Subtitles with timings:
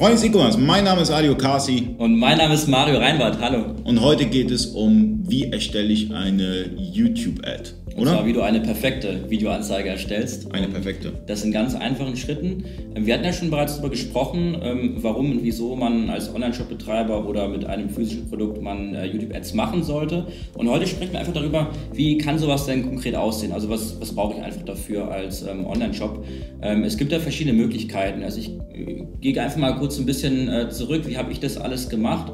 [0.00, 1.90] Freunde des E-Commerce, mein Name ist Adio Kasi.
[1.98, 3.38] Und mein Name ist Mario Reinwart.
[3.38, 3.66] Hallo.
[3.84, 7.72] Und heute geht es um, wie erstelle ich eine YouTube-Ad.
[7.96, 10.52] Und zwar, wie du eine perfekte Videoanzeige erstellst.
[10.54, 11.12] Eine perfekte.
[11.26, 12.64] Das in ganz einfachen Schritten.
[12.94, 17.26] Ähm, wir hatten ja schon bereits darüber gesprochen, ähm, warum und wieso man als Online-Shop-Betreiber
[17.28, 20.26] oder mit einem physischen Produkt man äh, YouTube-Ads machen sollte.
[20.54, 23.52] Und heute sprechen wir einfach darüber, wie kann sowas denn konkret aussehen?
[23.52, 26.24] Also was, was brauche ich einfach dafür als ähm, Online-Shop?
[26.60, 28.22] es gibt ja verschiedene Möglichkeiten.
[28.22, 31.02] Also ich äh, gehe einfach mal kurz ein bisschen äh, zurück.
[31.06, 32.32] Wie habe ich das alles gemacht?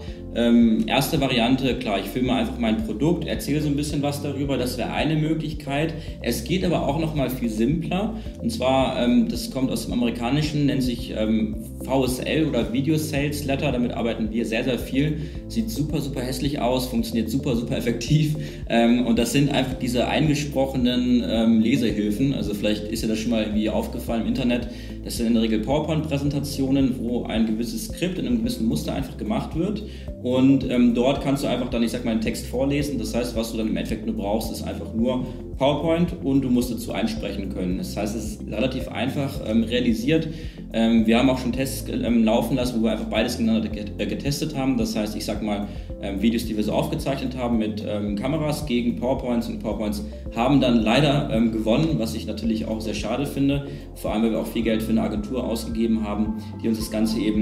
[0.87, 4.59] erste Variante, klar, ich filme einfach mein Produkt, erzähle so ein bisschen was darüber.
[4.59, 5.57] Das wäre eine Möglichkeit.
[5.57, 5.95] Möglichkeit.
[6.23, 8.15] Es geht aber auch noch mal viel simpler.
[8.41, 13.45] Und zwar, ähm, das kommt aus dem Amerikanischen, nennt sich ähm, VSL oder Video Sales
[13.45, 13.73] Letter.
[13.73, 15.19] Damit arbeiten wir sehr, sehr viel.
[15.49, 18.37] Sieht super, super hässlich aus, funktioniert super, super effektiv.
[18.69, 22.35] Ähm, und das sind einfach diese eingesprochenen ähm, Lesehilfen.
[22.35, 24.69] Also vielleicht ist dir das schon mal irgendwie aufgefallen im Internet.
[25.05, 29.17] Das sind in der Regel PowerPoint-Präsentationen, wo ein gewisses Skript in einem gewissen Muster einfach
[29.17, 29.83] gemacht wird.
[30.23, 32.99] Und ähm, dort kannst du einfach dann, ich sag mal, einen Text vorlesen.
[32.99, 35.25] Das heißt, was du dann im Endeffekt nur brauchst, ist einfach nur
[35.59, 37.79] PowerPoint und du musst dazu einsprechen können.
[37.79, 40.29] Das heißt, es ist relativ einfach ähm, realisiert.
[40.73, 44.07] Ähm, wir haben auch schon Tests ähm, laufen lassen, wo wir einfach beides gegeneinander äh,
[44.07, 44.77] getestet haben.
[44.77, 45.67] Das heißt, ich sag mal,
[46.03, 50.61] ähm, Videos, die wir so aufgezeichnet haben mit ähm, Kameras gegen PowerPoints und PowerPoints haben
[50.61, 53.69] dann leider gewonnen, was ich natürlich auch sehr schade finde.
[53.95, 56.91] Vor allem, weil wir auch viel Geld für eine Agentur ausgegeben haben, die uns das
[56.91, 57.36] Ganze eben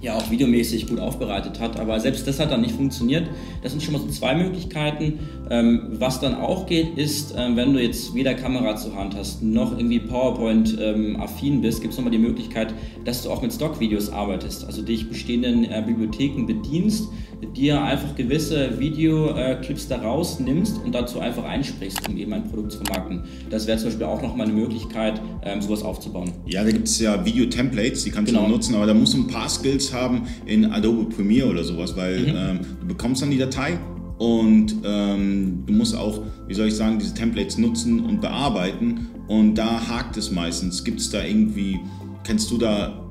[0.00, 1.78] ja auch videomäßig gut aufbereitet hat.
[1.78, 3.28] Aber selbst das hat dann nicht funktioniert.
[3.62, 5.18] Das sind schon mal so zwei Möglichkeiten.
[5.50, 9.42] Ähm, was dann auch geht, ist, ähm, wenn du jetzt weder Kamera zur Hand hast,
[9.42, 12.72] noch irgendwie PowerPoint-affin ähm, bist, gibt es nochmal die Möglichkeit,
[13.04, 17.08] dass du auch mit Stock-Videos arbeitest, also dich bestehenden äh, Bibliotheken bedienst,
[17.56, 22.78] dir einfach gewisse Videoclips daraus nimmst und dazu einfach einsprichst, um eben ein Produkt zu
[22.84, 23.24] vermarkten.
[23.48, 26.32] Das wäre zum Beispiel auch nochmal eine Möglichkeit, ähm, sowas aufzubauen.
[26.46, 28.46] Ja, da gibt es ja Video-Templates, die kannst genau.
[28.46, 31.96] du nutzen, aber da musst du ein paar Skills haben in Adobe Premiere oder sowas,
[31.96, 32.34] weil mhm.
[32.36, 33.78] ähm, du bekommst dann die Datei
[34.20, 39.08] und ähm, du musst auch, wie soll ich sagen, diese Templates nutzen und bearbeiten.
[39.28, 40.84] Und da hakt es meistens.
[40.84, 41.80] Gibt es da irgendwie,
[42.22, 43.08] kennst du da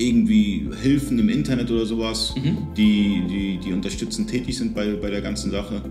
[0.00, 2.56] irgendwie Hilfen im Internet oder sowas, mhm.
[2.76, 5.82] die, die, die unterstützend tätig sind bei, bei der ganzen Sache?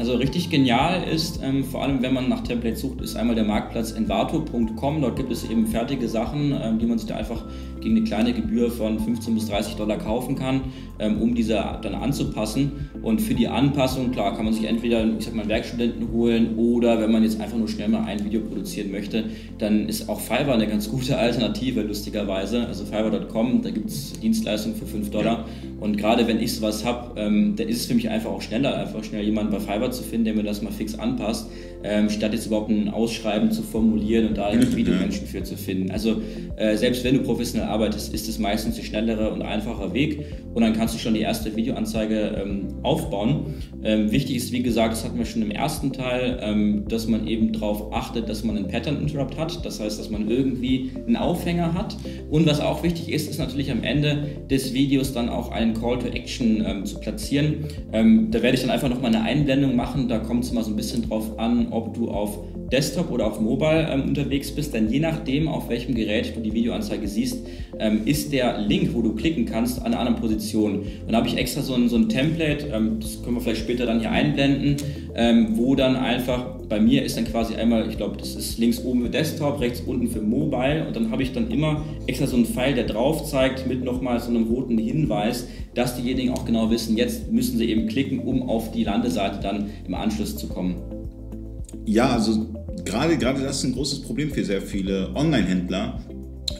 [0.00, 3.44] Also richtig genial ist, ähm, vor allem wenn man nach Templates sucht, ist einmal der
[3.44, 5.02] Marktplatz envato.com.
[5.02, 7.44] Dort gibt es eben fertige Sachen, ähm, die man sich da einfach
[7.80, 10.62] gegen eine kleine Gebühr von 15 bis 30 Dollar kaufen kann,
[10.98, 12.90] ähm, um diese dann anzupassen.
[13.02, 16.98] Und für die Anpassung, klar, kann man sich entweder, ich sag mal, Werkstudenten holen oder
[16.98, 19.24] wenn man jetzt einfach nur schnell mal ein Video produzieren möchte,
[19.58, 22.66] dann ist auch Fiverr eine ganz gute Alternative, lustigerweise.
[22.66, 25.46] Also Fiverr.com, da gibt es Dienstleistungen für 5 Dollar.
[25.80, 28.76] Und gerade wenn ich sowas habe, ähm, dann ist es für mich einfach auch schneller,
[28.76, 31.50] einfach schnell jemanden bei Fiverr zu finden, der mir das mal fix anpasst,
[31.82, 35.90] ähm, statt jetzt überhaupt ein Ausschreiben zu formulieren und da einen Videomenschen für zu finden.
[35.90, 36.20] Also
[36.56, 40.62] äh, selbst wenn du professionell arbeitest, ist es meistens der schnellere und einfache Weg und
[40.62, 43.54] dann kannst du schon die erste Videoanzeige ähm, aufbauen.
[43.82, 47.26] Ähm, wichtig ist, wie gesagt, das hatten wir schon im ersten Teil, ähm, dass man
[47.26, 51.16] eben darauf achtet, dass man einen Pattern Interrupt hat, das heißt, dass man irgendwie einen
[51.16, 51.96] Aufhänger hat
[52.30, 55.98] und was auch wichtig ist, ist natürlich am Ende des Videos dann auch einen Call
[55.98, 57.64] to Action ähm, zu platzieren.
[57.92, 60.70] Ähm, da werde ich dann einfach nochmal eine Einblendung machen, da kommt es mal so
[60.70, 62.38] ein bisschen drauf an, ob du auf
[62.70, 66.52] Desktop oder auf Mobile ähm, unterwegs bist, denn je nachdem, auf welchem Gerät du die
[66.52, 67.46] Videoanzeige siehst,
[67.78, 70.80] ähm, ist der Link, wo du klicken kannst, an einer anderen Position.
[70.80, 73.62] Und da habe ich extra so ein, so ein Template, ähm, das können wir vielleicht
[73.62, 74.76] später dann hier einblenden,
[75.14, 78.82] ähm, wo dann einfach bei mir ist dann quasi einmal, ich glaube, das ist links
[78.84, 82.36] oben für Desktop, rechts unten für Mobile und dann habe ich dann immer extra so
[82.36, 86.70] einen Pfeil, der drauf zeigt mit nochmal so einem roten Hinweis, dass diejenigen auch genau
[86.70, 90.76] wissen, jetzt müssen sie eben klicken, um auf die Landeseite dann im Anschluss zu kommen.
[91.86, 92.52] Ja, also
[92.84, 96.00] gerade, gerade das ist ein großes Problem für sehr viele Online-Händler.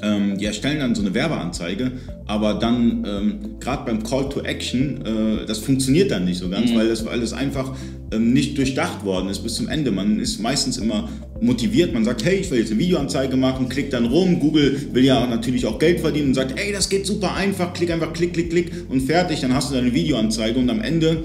[0.03, 1.93] Ähm, die erstellen dann so eine Werbeanzeige,
[2.27, 6.71] aber dann ähm, gerade beim Call to Action, äh, das funktioniert dann nicht so ganz,
[6.71, 6.77] mhm.
[6.77, 7.75] weil, das, weil das einfach
[8.13, 9.91] ähm, nicht durchdacht worden ist bis zum Ende.
[9.91, 11.09] Man ist meistens immer
[11.41, 14.39] motiviert, man sagt, hey, ich will jetzt eine Videoanzeige machen, klickt dann rum.
[14.41, 17.91] Google will ja natürlich auch Geld verdienen und sagt, hey, das geht super einfach, klick
[17.91, 21.25] einfach, klick, klick, klick und fertig, dann hast du deine Videoanzeige und am Ende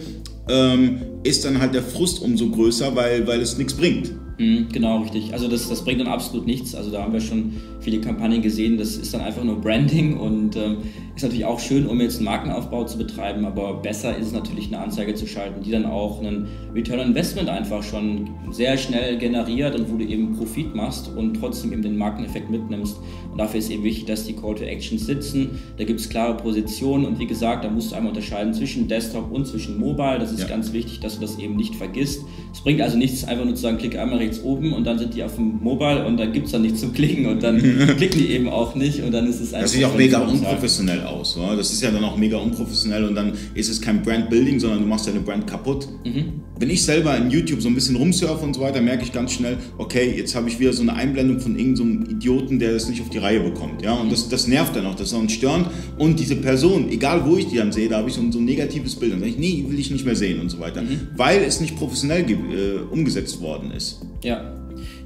[0.50, 4.12] ähm, ist dann halt der Frust umso größer, weil, weil es nichts bringt.
[4.38, 5.34] Mhm, genau, richtig.
[5.34, 6.76] Also das, das bringt dann absolut nichts.
[6.76, 8.78] Also da haben wir schon viele Kampagnen gesehen.
[8.78, 10.78] Das ist dann einfach nur Branding und ähm,
[11.16, 14.68] ist natürlich auch schön, um jetzt einen Markenaufbau zu betreiben, aber besser ist es natürlich,
[14.68, 19.18] eine Anzeige zu schalten, die dann auch einen Return on Investment einfach schon sehr schnell
[19.18, 22.98] generiert und wo du eben Profit machst und trotzdem eben den Markeneffekt mitnimmst.
[23.32, 25.62] Und dafür ist eben wichtig, dass die Call to Actions sitzen.
[25.78, 29.32] Da gibt es klare Positionen und wie gesagt, da musst du einmal unterscheiden zwischen Desktop
[29.32, 30.20] und zwischen Mobile.
[30.20, 30.48] Das ist ja.
[30.48, 32.24] ganz wichtig, dass du das eben nicht vergisst.
[32.52, 35.14] Es bringt also nichts, einfach nur zu sagen, klicke einmal rechts oben und dann sind
[35.14, 37.58] die auf dem Mobile und dann gibt es dann nichts zum Klicken und dann
[37.98, 39.62] klicken die eben auch nicht und dann ist es einfach.
[39.62, 41.38] Das sieht auch mega unprofessionell aus.
[41.38, 41.56] Oder?
[41.56, 44.86] Das ist ja dann auch mega unprofessionell und dann ist es kein Brand-Building, sondern du
[44.88, 45.88] machst deine Brand kaputt.
[46.04, 46.42] Mhm.
[46.58, 49.34] Wenn ich selber in YouTube so ein bisschen rumsurfe und so weiter, merke ich ganz
[49.34, 52.88] schnell, okay, jetzt habe ich wieder so eine Einblendung von irgendeinem so Idioten, der das
[52.88, 53.82] nicht auf die Reihe bekommt.
[53.82, 53.94] Ja?
[53.94, 55.68] Und das, das nervt dann auch, das ist auch störend.
[55.98, 58.40] Und diese Person, egal wo ich die dann sehe, da habe ich so ein, so
[58.40, 59.14] ein negatives Bild.
[59.14, 60.82] Dann sage ich, nee, will ich nicht mehr sehen und so weiter.
[60.82, 61.10] Mhm.
[61.18, 64.02] Weil es nicht professionell äh, umgesetzt worden ist.
[64.24, 64.56] Ja.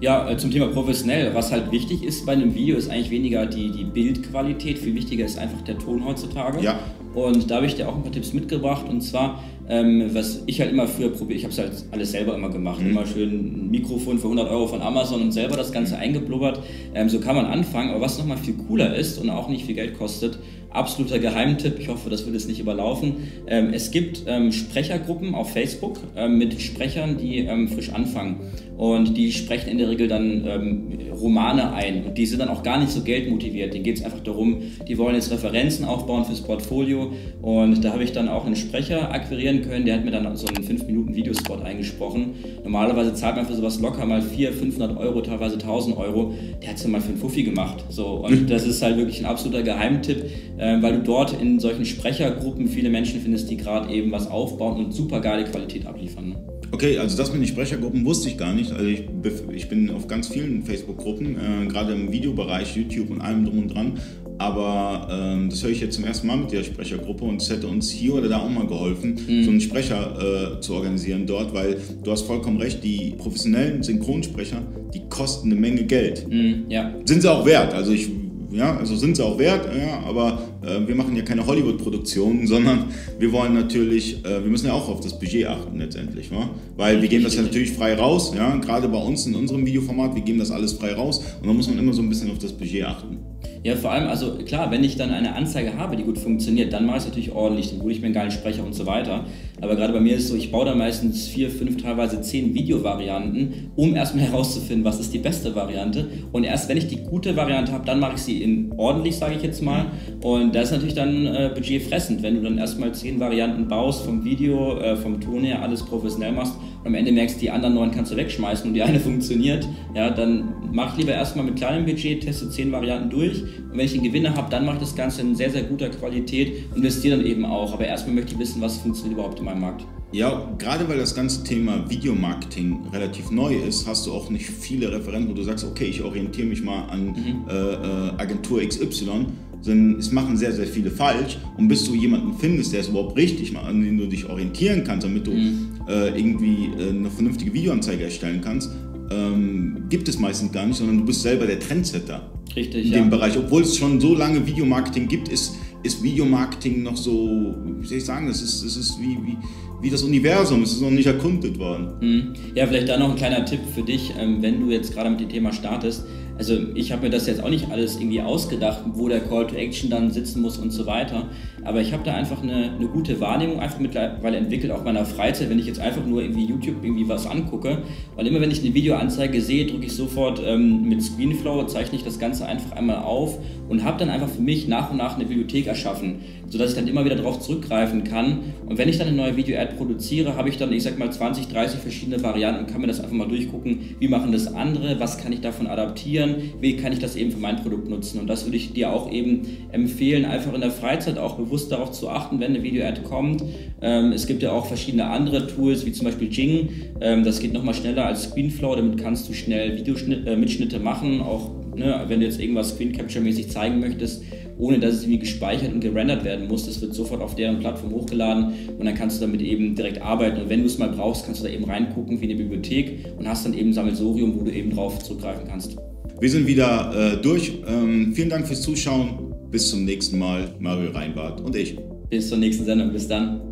[0.01, 1.33] Ja, äh, zum Thema professionell.
[1.33, 4.79] Was halt wichtig ist bei einem Video, ist eigentlich weniger die, die Bildqualität.
[4.79, 6.63] Viel wichtiger ist einfach der Ton heutzutage.
[6.63, 6.79] Ja.
[7.13, 8.85] Und da habe ich dir auch ein paar Tipps mitgebracht.
[8.87, 12.35] Und zwar, ähm, was ich halt immer früher probiere, ich habe es halt alles selber
[12.35, 12.81] immer gemacht.
[12.81, 12.91] Mhm.
[12.91, 13.29] Immer schön
[13.65, 16.61] ein Mikrofon für 100 Euro von Amazon und selber das Ganze eingeblubbert.
[16.93, 17.89] Ähm, so kann man anfangen.
[17.89, 20.39] Aber was nochmal viel cooler ist und auch nicht viel Geld kostet,
[20.71, 23.27] absoluter Geheimtipp, ich hoffe, das wird es nicht überlaufen.
[23.47, 28.39] Ähm, es gibt ähm, Sprechergruppen auf Facebook ähm, mit Sprechern, die ähm, frisch anfangen.
[28.77, 32.05] Und die sprechen in der Regel dann ähm, Romane ein.
[32.05, 33.73] Und die sind dann auch gar nicht so geldmotiviert.
[33.73, 37.11] Denen geht es einfach darum, die wollen jetzt Referenzen aufbauen fürs Portfolio.
[37.41, 39.85] Und da habe ich dann auch einen Sprecher akquirieren können.
[39.85, 42.35] Der hat mir dann so einen 5-Minuten-Videospot eingesprochen.
[42.63, 46.33] Normalerweise zahlt man für sowas locker mal 400, 500 Euro, teilweise 1000 Euro.
[46.61, 47.83] Der hat es dann mal für einen Fuffi gemacht.
[47.89, 50.25] So, und das ist halt wirklich ein absoluter Geheimtipp
[50.59, 54.85] äh, weil du dort in solchen Sprechergruppen viele Menschen findest, die gerade eben was aufbauen
[54.85, 56.29] und super geile Qualität abliefern.
[56.29, 56.58] Ne?
[56.71, 58.71] Okay, also das mit den Sprechergruppen wusste ich gar nicht.
[58.71, 59.05] Also ich,
[59.51, 63.73] ich bin auf ganz vielen Facebook-Gruppen, äh, gerade im Videobereich, YouTube und allem drum und
[63.73, 63.93] dran.
[64.39, 67.67] Aber ähm, das höre ich jetzt zum ersten Mal mit der Sprechergruppe und es hätte
[67.67, 69.43] uns hier oder da auch mal geholfen, mhm.
[69.43, 74.61] so einen Sprecher äh, zu organisieren dort, weil du hast vollkommen recht, die professionellen Synchronsprecher,
[74.93, 76.25] die kosten eine Menge Geld.
[76.29, 76.95] Mhm, ja.
[77.03, 77.73] Sind sie auch wert.
[77.73, 78.09] Also ich
[78.51, 82.85] ja, also sind sie auch wert, ja, aber äh, wir machen ja keine Hollywood-Produktionen, sondern
[83.17, 86.49] wir wollen natürlich, äh, wir müssen ja auch auf das Budget achten letztendlich, wa?
[86.77, 90.15] weil wir geben das ja natürlich frei raus, ja, gerade bei uns in unserem Videoformat,
[90.15, 92.39] wir geben das alles frei raus und da muss man immer so ein bisschen auf
[92.39, 93.17] das Budget achten.
[93.63, 96.85] Ja, vor allem, also klar, wenn ich dann eine Anzeige habe, die gut funktioniert, dann
[96.85, 99.25] mache ich es natürlich ordentlich, dann hole ich mir einen geilen Sprecher und so weiter.
[99.61, 102.53] Aber gerade bei mir ist es so, ich baue da meistens vier, fünf, teilweise zehn
[102.53, 106.07] Videovarianten, um erstmal herauszufinden, was ist die beste Variante.
[106.31, 109.35] Und erst wenn ich die gute Variante habe, dann mache ich sie in ordentlich, sage
[109.35, 109.87] ich jetzt mal.
[110.23, 114.23] Und das ist natürlich dann äh, budgetfressend, wenn du dann erstmal zehn Varianten baust, vom
[114.23, 117.91] Video, äh, vom Ton her, alles professionell machst und am Ende merkst, die anderen neun
[117.91, 122.23] kannst du wegschmeißen und die eine funktioniert, ja, dann mach lieber erstmal mit kleinem Budget,
[122.23, 125.21] teste zehn Varianten durch und wenn ich den Gewinner habe, dann mache ich das Ganze
[125.21, 127.73] in sehr, sehr guter Qualität und investiere dann eben auch.
[127.73, 129.85] Aber erstmal möchte ich wissen, was funktioniert überhaupt in meinem Markt.
[130.11, 134.91] Ja, gerade weil das ganze Thema Videomarketing relativ neu ist, hast du auch nicht viele
[134.91, 137.45] Referenten, wo du sagst, okay, ich orientiere mich mal an mhm.
[137.47, 139.27] äh, äh, Agentur XY.
[139.67, 141.37] Denn es machen sehr, sehr viele falsch.
[141.57, 144.83] Und bis du jemanden findest, der es überhaupt richtig macht, an den du dich orientieren
[144.83, 145.73] kannst, damit du mhm.
[145.87, 148.71] äh, irgendwie äh, eine vernünftige Videoanzeige erstellen kannst,
[149.11, 152.31] ähm, gibt es meistens gar nicht, sondern du bist selber der Trendsetter.
[152.55, 153.09] Richtig, in dem ja.
[153.09, 153.37] Bereich.
[153.37, 158.05] Obwohl es schon so lange Videomarketing gibt, ist, ist Videomarketing noch so, wie soll ich
[158.05, 159.37] sagen, das ist, das ist wie, wie,
[159.81, 161.93] wie das Universum, es ist noch nicht erkundet worden.
[162.01, 162.33] Mhm.
[162.55, 165.19] Ja, vielleicht da noch ein kleiner Tipp für dich, ähm, wenn du jetzt gerade mit
[165.19, 166.05] dem Thema startest
[166.39, 169.55] also ich habe mir das jetzt auch nicht alles irgendwie ausgedacht, wo der Call to
[169.55, 171.27] Action dann sitzen muss und so weiter.
[171.63, 175.49] Aber ich habe da einfach eine, eine, gute Wahrnehmung einfach mittlerweile entwickelt, auch meiner Freizeit,
[175.49, 177.79] wenn ich jetzt einfach nur irgendwie YouTube irgendwie was angucke.
[178.15, 182.03] Weil immer wenn ich eine Videoanzeige sehe, drücke ich sofort ähm, mit Screenflow, zeichne ich
[182.03, 185.25] das Ganze einfach einmal auf und habe dann einfach für mich nach und nach eine
[185.25, 188.39] Bibliothek erschaffen, sodass ich dann immer wieder darauf zurückgreifen kann.
[188.65, 191.47] Und wenn ich dann eine neue Video-Ad produziere, habe ich dann, ich sag mal, 20,
[191.47, 195.17] 30 verschiedene Varianten und kann mir das einfach mal durchgucken, wie machen das andere, was
[195.17, 198.19] kann ich davon adaptieren wie kann ich das eben für mein Produkt nutzen.
[198.19, 201.91] Und das würde ich dir auch eben empfehlen, einfach in der Freizeit auch bewusst darauf
[201.91, 203.43] zu achten, wenn eine Video-Ad kommt.
[203.81, 206.69] Ähm, es gibt ja auch verschiedene andere Tools, wie zum Beispiel Jing.
[207.01, 211.51] Ähm, das geht nochmal schneller als Screenflow, damit kannst du schnell Videomitschnitte äh, machen, auch
[211.75, 214.23] ne, wenn du jetzt irgendwas Screen Capture-mäßig zeigen möchtest,
[214.57, 216.65] ohne dass es irgendwie gespeichert und gerendert werden muss.
[216.65, 220.41] Das wird sofort auf deren Plattform hochgeladen und dann kannst du damit eben direkt arbeiten.
[220.41, 223.27] Und wenn du es mal brauchst, kannst du da eben reingucken wie eine Bibliothek und
[223.27, 225.77] hast dann eben Sammelsorium, wo du eben drauf zurückgreifen kannst.
[226.19, 227.53] Wir sind wieder äh, durch.
[227.65, 229.28] Ähm, vielen Dank fürs Zuschauen.
[229.51, 230.55] Bis zum nächsten Mal.
[230.59, 231.77] Mario Reinbart und ich.
[232.09, 232.91] Bis zur nächsten Sendung.
[232.91, 233.48] Bis dann.